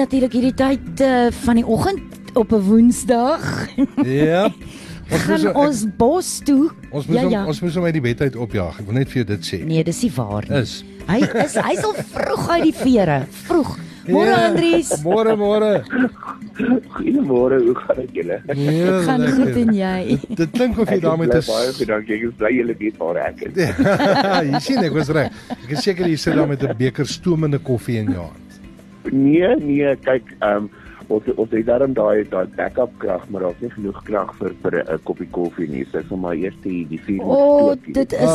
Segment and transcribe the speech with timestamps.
[0.00, 3.44] natuurlik hierdie tyd uh, van die oggend op 'n Woensdag.
[4.04, 4.48] Ja.
[5.10, 6.70] Ons gaan moet ons bos toe.
[6.94, 7.40] ons moet ja, hom, ja.
[7.50, 8.76] ons moet hom uit die bed uit opjaag.
[8.78, 9.58] Ek wil net vir jou dit sê.
[9.66, 10.60] Nee, dis nie waar nie.
[10.62, 10.84] Is.
[11.08, 13.16] Hy is hy's al vroeg uit die vere.
[13.48, 13.72] Vroeg.
[14.06, 14.46] Môre Ja.
[14.48, 14.92] Andries.
[15.02, 15.82] Môre môre.
[16.94, 18.38] Goeiemôre, hoe gaan dit julle?
[18.54, 19.40] Nee, Gaan lekker.
[19.42, 20.18] goed en jy?
[20.38, 22.14] Dit klink of jy Ek is daarmee te baie goed, dankie.
[22.16, 23.54] Ek is bly julle weet waar ek is.
[24.52, 25.32] Jy sien ek was reg.
[25.58, 28.49] Ek is seker jy sit daar met 'n beker stoomende koffie in jou hand.
[29.08, 30.70] Nee, nee, kyk, ehm um,
[31.10, 34.74] ons ons het daarom daai daai backup krag, maar daar's nie genoeg krag vir vir
[34.82, 35.84] 'n koppie koffie nie.
[35.90, 37.94] So ek sal maar eers die die vuur O, oh, hier.
[37.94, 38.34] dit is.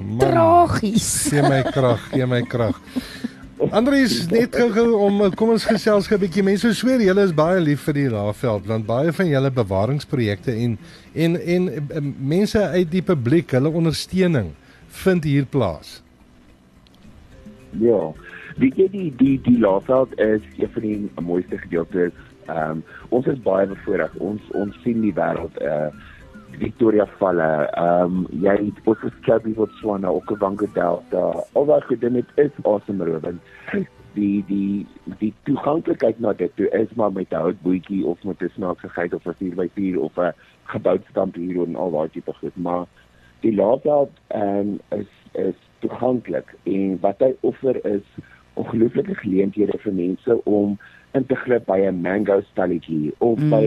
[0.00, 1.28] Man, tragies.
[1.30, 2.80] Gee my krag, gee my krag.
[3.70, 6.42] Andries, net gou om kom ons gesels gou 'n bietjie.
[6.42, 10.78] Mense sweer julle is baie lief vir die Laagveld want baie van julle bewaringsprojekte en
[11.14, 14.52] en en uh, mense uit die publiek, hulle ondersteuning
[14.88, 16.02] vind hier plaas.
[17.80, 18.12] Ja.
[18.54, 22.12] Weet jy die die die Laagveld is een van die mooiste gedeeltes.
[22.46, 24.14] Ehm um, ons is baie bevoorreg.
[24.22, 25.88] Ons ons sien die wêreld uh
[26.58, 27.48] Victoria Falle.
[27.72, 31.24] Ehm um, jy ook geskryf oor Swana, Okavango Delta.
[31.52, 33.42] Al daai goed en dit is asemrowend.
[34.14, 34.86] Die die
[35.18, 39.14] die toeganklikheid na dit toe is maar met 'n houtbootjie of met 'n snaakse geit
[39.14, 40.32] of 'n 4x4 of 'n
[40.64, 42.86] geboutstamp hier en al daai tipe goed, maar
[43.40, 48.06] die Laagveld ehm um, is is toeganklik en wat hy offer is
[48.54, 50.78] ongelooflike geleenthede vir mense om
[51.14, 53.50] in te glip by 'n mango stalletjie of mm.
[53.50, 53.64] by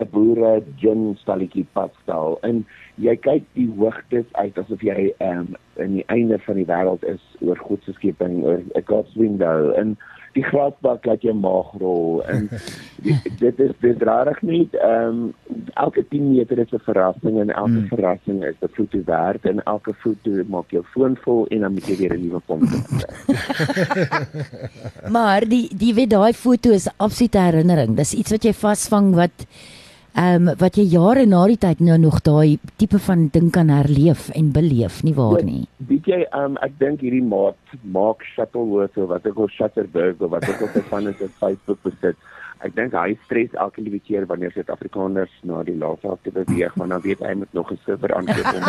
[0.00, 2.64] 'n boere gin stalletjie padstal en
[2.96, 7.22] jy kyk die hoogtes uit asof jy um, in die einde van die wêreld is
[7.40, 9.96] oor God se skepping oor 'n God's window en
[10.32, 12.48] die grasbak laat jou maag rol en
[13.04, 15.34] die, dit is dit rarig nie ehm um,
[15.74, 17.88] elke 10 meter is 'n verrassing en elke mm.
[17.88, 21.86] verrassing is 'n foto werd en elke foto maak jou foon vol en dan moet
[21.86, 22.70] jy weer 'n nuwe pomp
[25.14, 27.96] Maar die die weet daai foto is 'n absolute herinnering.
[27.96, 29.46] Dis iets wat jy vasvang wat
[30.12, 33.68] ehm um, wat jy jare na die tyd nou nog daai tipe van ding kan
[33.72, 35.66] herleef en beleef, nie waar nie?
[35.88, 37.56] Weet jy, um, ek dink hierdie maat
[37.96, 41.80] maak Shuttleworth of wat ek al Shutterberg of wat ek op van is op Facebook
[41.88, 42.16] besit.
[42.62, 46.90] Ek dink hy stres elke liewe keer wanneer Suid-Afrikaners na die laafveld te beweeg, want
[46.94, 48.62] dan weet hy moet nog 'n server aankoop om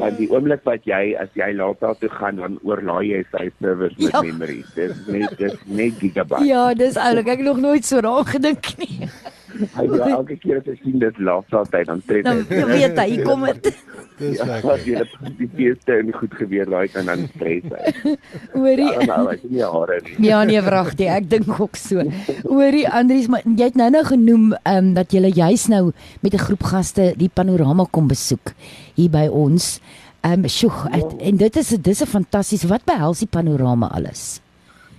[0.00, 3.96] Maar die oomblik wat jy as jy laafveld toe gaan, dan oorlaai jy sy servers
[3.98, 4.22] met ja.
[4.24, 4.62] memory.
[4.76, 6.46] Dis net dis net gigabyte.
[6.48, 7.28] Ja, dis oulik.
[7.28, 9.09] Ek het nog nooit so daaraan gedink nie.
[9.76, 12.64] Hy ja, elke keer as hy sien dit laafveld hy dan trek Dan hy.
[12.70, 13.62] weet hy, hier kom dit.
[14.20, 14.78] Dis Ja, lekker.
[14.84, 18.16] jy dit die feeste en goed gebeur daai kan dan stres hy.
[18.52, 18.90] Hoorie.
[18.92, 20.16] Ja, nou, hy sien nie hare nie.
[20.28, 21.08] Ja nee, wragtig.
[21.08, 22.02] Ek dink ook so.
[22.48, 26.34] Hoorie Andries, maar jy het nou nou genoem ehm um, dat jy juis nou met
[26.34, 28.52] 'n groep gaste die panorama kom besoek
[28.94, 29.80] hier by ons.
[30.22, 32.64] Ehm um, sjoe, ek- en dit is dis 'n fantasties.
[32.68, 34.40] Wat behels die panorama alles?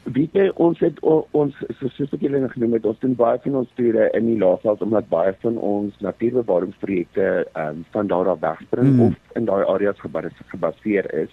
[0.03, 3.13] Weet jy ons het o, ons so soos ek julle nog genoem het, ons doen
[3.15, 8.07] baie van ons toere in die Laagveld omdat baie van ons natuurbewaringsprojekte ehm um, van
[8.07, 9.01] daar af wegspring Mm.
[9.01, 11.29] of in daai areas gebas, gebaseer is.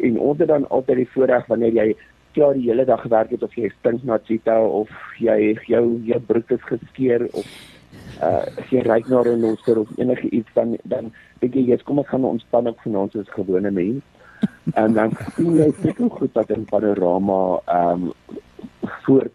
[0.00, 1.94] En ons het dan altyd die voorreg wanneer jy
[2.32, 4.88] klaar die hele dag gewerk het of jy stink na cheetah of
[5.20, 7.46] jy jou jou broek is geskeur of
[8.22, 11.82] uh as jy ry na 'n monster of enige iets dan dan dink jy jy's
[11.82, 14.02] kom ek gaan ontspan op soos gewone mens.
[14.74, 18.12] En dan sien jy seker goed wat in panorama ehm um,
[19.02, 19.32] voort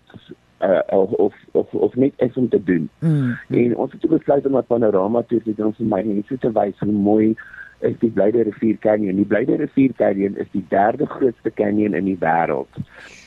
[0.61, 2.89] uh, of, of of of net is om te doen.
[2.99, 3.37] Mm.
[3.47, 6.79] En ons het besluit om 'n panorama toe te doen vir my mense te wys
[6.79, 7.35] hoe mooi
[7.79, 9.15] is die Blyde Rivier Canyon.
[9.15, 12.79] Die Blyde Rivier Canyon is die derde grootste canyon in die wêreld.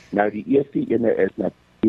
[0.09, 1.31] Nou die eerste ene is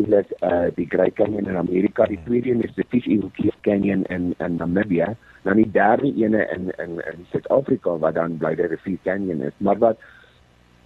[0.03, 3.59] natuurlik uh die Great Canyon in Amerika, die tweede een is die Fish Eagle Cave
[3.61, 8.67] Canyon in in Namibia, dan die derde ene in in in Suid-Afrika wat dan Blyde
[8.67, 9.53] Rivier Canyon is.
[9.57, 9.97] Maar wat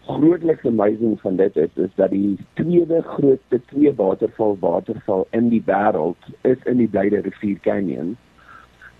[0.06, 5.64] grootliks amazing van dit is is dat die tweede grootste twee waterval waterval in die
[5.66, 8.18] wêreld is in die Blyde Rivier Canyon.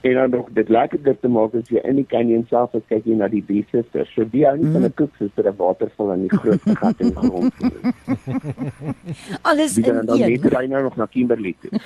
[0.08, 3.06] En dan nog dit lekkerder te maak as jy in die canyon self as kyk
[3.10, 4.08] jy na die Bee Sisters.
[4.16, 7.16] So die hou nie van 'n koeksuster 'n waterval in die groot gat in die
[7.18, 7.54] grond.
[7.60, 7.72] nie.
[9.42, 10.32] Alles Die dan in dan een.
[10.42, 11.72] net ry nou nog na Kimberley toe.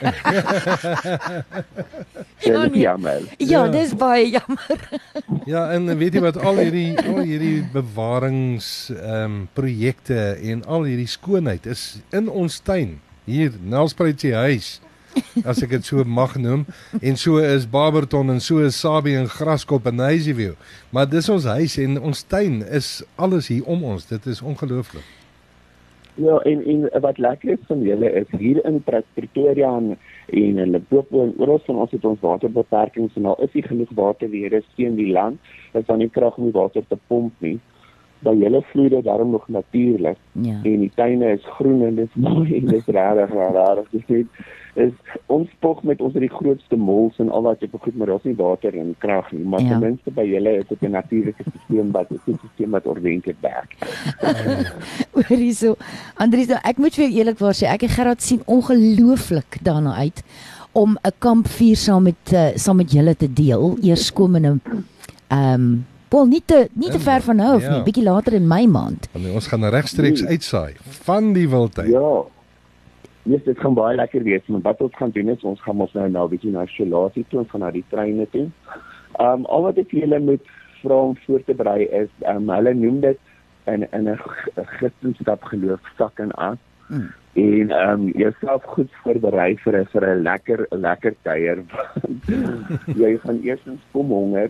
[2.42, 2.80] Ja, nee.
[2.82, 3.20] jammer.
[3.38, 3.68] Ja, Ja.
[3.72, 4.90] dis baie jammer.
[5.54, 10.84] Ja, en weet jy wat al hierdie al hierdie bewarings ehm um, projekte en al
[10.84, 14.82] hierdie skoonheid is in ons tuin hier Nelspruitjie huis.
[15.46, 16.66] As ek dit so mag noem
[17.02, 20.54] en so is Barberton en so is Sabie en Graskop en Hazyview.
[20.92, 24.06] Maar dis ons huis en ons tuin is alles hier om ons.
[24.08, 25.08] Dit is ongelooflik.
[26.20, 29.98] Ja, en en wat lekker is van julle is hier in Pre- Pretoria en
[30.28, 33.90] en in Limpopo en oral van ons het ons waterbeperkings en al is nie genoeg
[33.96, 35.40] water weer is teen die land,
[35.74, 37.58] is dan nie krag om die water te pomp nie.
[38.24, 40.60] By julle vloei dit daarom nog natuurlik Ja.
[40.64, 44.08] en die tuine is groen en dit is mooi en dit is regtig regtig dis
[44.08, 44.26] net
[44.76, 44.92] is
[45.28, 48.24] ons spog met ons het die grootste mols en al wat ek goed maar daar's
[48.24, 49.68] nie water en krag nie maar Ja.
[49.70, 53.76] ten minste by julle is dit 'n natuurlike stelsel wat 'n stelsel wat ordentlik werk.
[55.16, 55.76] Oor hierso.
[56.16, 60.24] Andries, nou, ek moet vir jou eerlikwaar sê, ek en Gerard sien ongelooflik daarna uit
[60.72, 64.60] om 'n kampvuur saam met uh, saam met julle te deel eerskomende
[65.28, 67.76] ehm um, wel nie te nie te ver van nou af Ja.
[67.76, 69.10] nie, bietjie later in Mei maand.
[69.14, 70.74] Want ons gaan regstreeks uitsaai
[71.08, 71.90] van die wildtuin.
[71.90, 72.24] Ja.
[73.24, 74.42] Yes, dit gaan baie lekker wees.
[74.48, 77.26] Maar wat ons gaan doen is ons gaan ons nou nou 'n bietjie na Shalatie
[77.30, 78.50] toe, ons gaan na die treine toe.
[79.20, 80.42] Um al wat ek julle moet
[80.82, 83.18] vra om voor te berei is um hulle noem dit
[83.68, 84.20] in in 'n
[84.66, 86.58] Christendom geloof sak en as.
[86.92, 87.10] Mm.
[87.34, 91.64] En um jouself goed voorberei vir 'n vir 'n lekker lekker kuier.
[93.04, 94.50] jy gaan eerstens kom honger.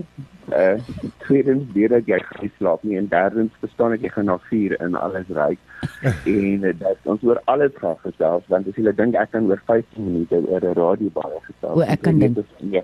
[0.49, 0.81] Uh
[1.17, 4.75] tweedens weet dat jy gaan slaap nie en derdens verstaan ek jy gaan na vuur
[4.81, 5.57] en alles ry.
[6.39, 9.61] en uh, dat ons oor alles gaan gesels want as jy dink ek kan oor
[9.65, 11.77] 15 minute oor 'n radio baie gesels.
[11.77, 12.37] O, ek kan dink.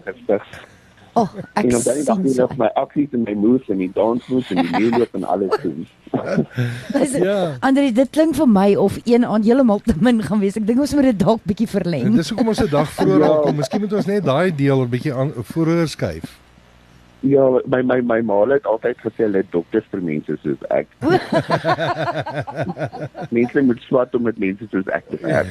[0.06, 0.44] gesig.
[0.46, 0.77] O,
[1.22, 1.82] oh, ek En dan
[2.24, 2.42] jy so.
[2.42, 5.88] nog my aksies en my moves en die dansmoves en die leeuloop en alles doen.
[7.28, 7.58] Ja.
[7.60, 10.56] Andries, dit klink vir my of een aand heeltemal te min gaan wees.
[10.58, 12.16] Ek dink ons moet dit dalk bietjie En verleng.
[12.16, 13.28] dis hoekom ons 'n dag vroeër Ja.
[13.32, 13.56] aankom.
[13.56, 16.38] Miskien moet ons net daai deel 'n bietjie aan vroeër skuif.
[17.26, 20.92] Ja, my my my ma het altyd gesê hulle is dokters vir mense soos ek.
[23.38, 25.50] mense moet swat om met mense soos ek te werk.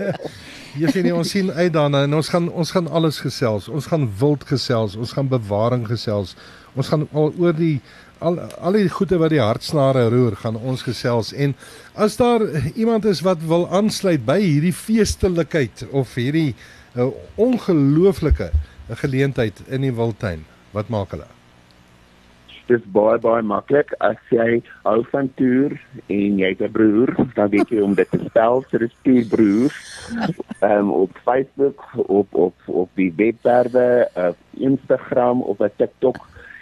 [0.80, 3.70] Jy sien ons sien uit daarna en ons gaan ons gaan alles gesels.
[3.72, 6.36] Ons gaan wild gesels, ons gaan bewaring gesels.
[6.76, 7.78] Ons gaan al oor die
[8.24, 11.54] al al die goede wat die hartsnare roer, gaan ons gesels en
[11.94, 12.44] as daar
[12.74, 16.52] iemand is wat wil aansluit by hierdie feestelikheid of hierdie
[16.96, 17.10] uh,
[17.40, 18.50] ongelooflike
[19.00, 21.30] geleentheid in die Wildtuin, wat maak hulle?
[22.64, 25.74] Dis baie baie maklik as jy hou van toer
[26.08, 29.26] en jy het 'n broer, dan weet jy om dit te spel, so dis toer
[29.28, 29.76] broers.
[30.60, 36.16] Ehm um, op Facebook, op op op die webwerwe, op Instagram, op 'n TikTok,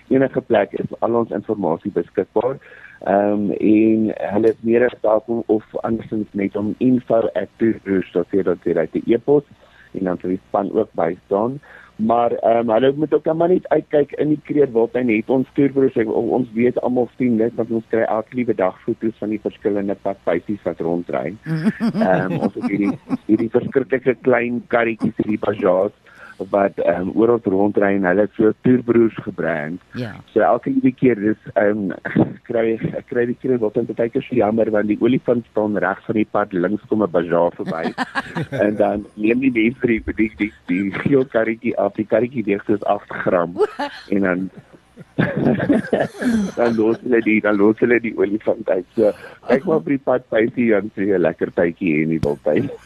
[0.09, 2.59] enige plek is al ons inligting beskikbaar.
[3.03, 9.45] Ehm um, en hulle is meer as welkom of andersins net om info@toerbroers.co.za te e-pos
[9.93, 11.61] en dan sal die span ook by staan.
[12.07, 15.97] Maar ehm um, hulle moet ook maar net uitkyk in die Kreerwildtuin het ons toerbroers
[16.07, 19.97] ons weet almal sien dit want ons kry elke liewe dag foto's van die verskillende
[20.03, 21.35] padbysies wat rondry.
[21.47, 26.02] Ehm um, ons het hierdie hierdie verskriklike klein karretjies hierdie bajaars
[26.51, 29.81] wat ehm um, oral rondry en hulle so toerbroers gebrand.
[29.99, 30.13] Ja.
[30.33, 31.95] So elke liewe keer dis ehm um,
[32.49, 36.21] kry ek kry die Kreerwildtuin baie keer so jammer want die olifant staan reg van
[36.21, 37.95] die pad links kom 'n bajaar verby.
[38.67, 42.65] en dan neem die mense die die die, die geel karretjie af, die karretjie weeg
[42.67, 43.57] soos 8 gram
[44.09, 44.51] en dan
[46.57, 48.87] dan los hulle die dan los hulle die olifant uit.
[48.97, 49.13] So
[49.49, 52.21] kyk maar op die pad bysie dan sien jy 'n lekker tydjie hier in die
[52.23, 52.71] wildtuin.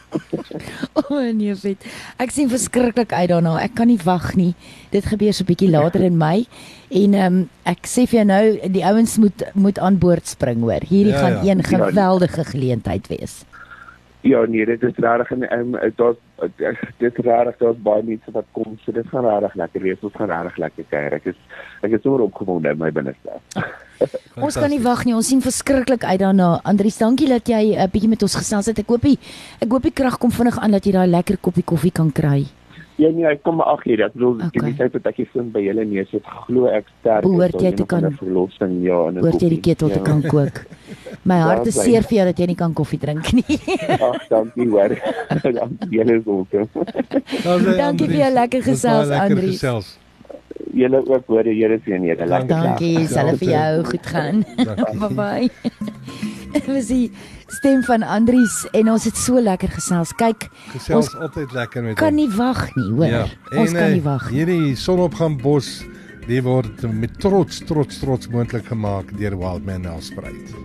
[0.97, 1.83] O oh, nee, vet.
[2.19, 3.57] Ek sien verskriklik uit daarna.
[3.63, 4.53] Ek kan nie wag nie.
[4.91, 6.47] Dit gebeur so 'n bietjie later in Mei
[6.91, 10.61] en ehm um, ek sê vir jou nou die ouens moet moet aan boord spring
[10.61, 10.81] hoor.
[10.87, 11.51] Hierdie Ja, gaan ja.
[11.51, 11.69] een Ja.
[11.77, 13.43] geweldige geleentheid wees.
[14.21, 16.17] Ja nee, dit is regtig en um, daar's
[16.97, 20.01] dit is regtig daar's baie mense wat kom, so dit gaan regtig lekker wees.
[20.01, 21.17] Ons gaan regtig lekker kuier.
[21.19, 21.37] Ek is
[21.85, 23.37] ek is sommer opgewonde in my binneste.
[24.41, 25.15] Ons kan nie wag nie.
[25.17, 26.59] Ons sien verskriklik uit daarna.
[26.63, 28.79] Andries, dankie dat jy 'n uh, bietjie met ons gesels het.
[28.79, 29.17] Ek hoop die
[29.61, 32.45] ek hoop die krag kom vinnig aan dat jy daai lekker koppie koffie kan kry.
[32.97, 34.01] Ja nee, ek kom maar ag hier.
[34.05, 34.71] Ek bedoel Okay.
[34.71, 37.61] die tyd wat ek hier vind by julle neus het glo ek sterk Behoort is
[37.61, 40.03] jy te kan- verlossing ja en 'n Hoort jy die ketel te Ja.
[40.03, 40.65] kan kook.
[41.29, 43.59] My Ja, hart is seer vir jou dat jy nie kan koffie drink nie.
[44.01, 44.89] Ag, dankie hoor.
[45.43, 46.49] dankie julle ook.
[47.77, 49.59] Dankie vir jou lekker gesels, Andries.
[49.61, 49.97] Gesels.
[50.73, 52.25] Julle ook hoor, die Here seën julle.
[52.25, 52.47] Lekker.
[52.47, 54.43] Dankie, sal vir jou goed gaan.
[54.57, 54.99] Dankie.
[54.99, 55.49] bye bye.
[56.65, 57.11] Dis die
[57.47, 60.13] stem van Andries en ons het so lekker gesels.
[60.19, 62.15] Kyk, Gesels ons altyd lekker met kan hom.
[62.15, 63.07] nie wag nie, hoor.
[63.07, 63.25] Ja.
[63.55, 64.37] Ons kan eh, nie wag nie.
[64.39, 65.83] Hierdie sonopgang bos,
[66.27, 70.55] die word met trots trots trots moontlik gemaak deur Wildman Nelspruit.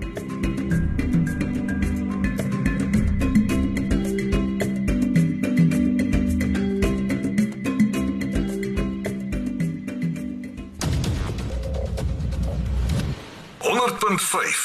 [14.03, 14.63] Punt vyf